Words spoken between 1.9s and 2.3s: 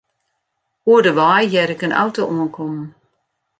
auto